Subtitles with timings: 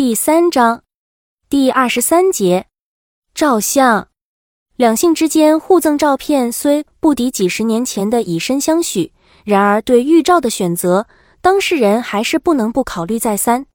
[0.00, 0.82] 第三章
[1.50, 2.68] 第二十三节，
[3.34, 4.08] 照相。
[4.76, 9.12] 两性之间互赠照片虽不敌几十年前的以身相许，
[9.44, 11.06] 然而对预照的选择，
[11.42, 13.66] 当事人还是不能不考虑再三。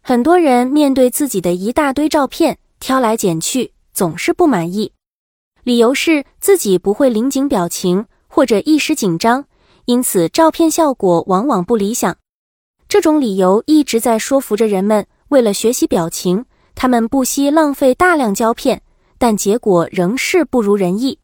[0.00, 4.92] 很多人面对自己的一大堆照片，挑来拣去，总是不满意，
[5.64, 9.46] 理由是自己不会临景表情，或者一时紧张，
[9.86, 12.16] 因此照片效果往往不理想。
[12.86, 18.82] 这种理由一直在说服着人们，为了学习表情，他们不惜浪费大量胶片，
[19.18, 21.18] 但结果仍是不如人意。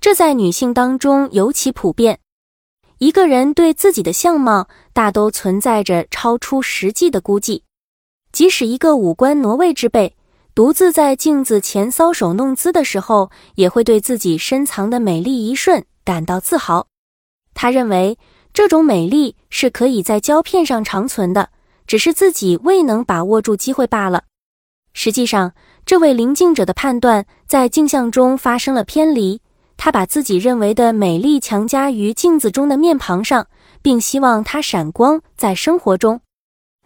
[0.00, 2.20] 这在女性当中尤其普遍。
[2.98, 7.64] 一个人对自己的相貌大都存在着超出实际的估计，
[8.32, 10.16] 即使一个五官挪位之辈，
[10.54, 16.86] 独自在镜子前搔首弄姿的时候，也会对自己深藏的美丽一瞬感到自豪。
[17.54, 18.18] 他认为。
[18.56, 21.50] 这种美丽是可以在胶片上长存的，
[21.86, 24.24] 只是自己未能把握住机会罢了。
[24.92, 25.52] 实际上，
[25.84, 29.40] 这位临镜者的判断在镜像中发生了偏离，
[29.76, 33.46] 他把自己认为的美丽强加于镜子中的面庞上，
[33.82, 36.20] 并希望它闪光在生活中。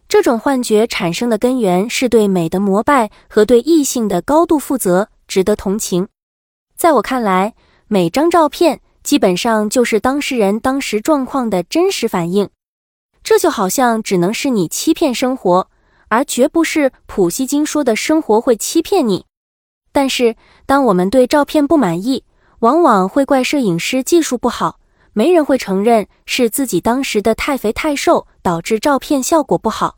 [0.09, 6.09] 这种幻觉产生的根源是对美的膜拜和对异性的高度负责，值得同情。
[6.77, 7.55] 在我看来，
[7.87, 8.81] 每张照片。
[9.05, 12.51] 基本上就是当事人当时状况的真实反应，
[13.29, 15.69] 这就好像只能是你欺骗生活，
[16.09, 19.27] 而绝不是普希金说的生活会欺骗你。
[19.93, 20.35] 但是，
[20.65, 22.25] 当我们对照片不满意，
[22.61, 24.81] 往往会怪摄影师技术不好，
[25.13, 29.97] 没人会承认是自己当时的太肥太瘦导致照片效果不好。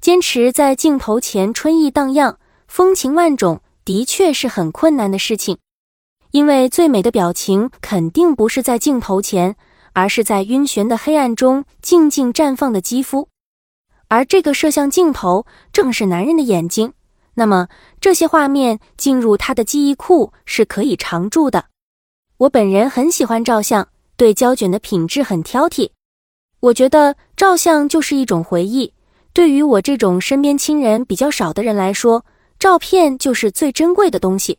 [0.00, 5.58] 坚持在镜头前春意荡漾、风情万种，的确是很困难的事情。
[6.30, 9.56] 因为最美的表情肯定不是在镜头前，
[9.92, 13.28] 而是在晕眩的黑暗中静静绽放的肌肤，
[14.08, 16.92] 而这个摄像镜头正是男人的眼睛。
[17.34, 17.68] 那么
[18.00, 21.66] 这些画面进入他的记忆库是可以常驻的。
[22.36, 25.90] 我本人很喜欢照相，对胶卷的品质很挑剔。
[26.60, 28.92] 我觉得照相就是一种回忆。
[29.32, 32.26] 对于我这种身边亲人比较少的人来说，
[32.58, 34.58] 照片就是最珍贵的东西。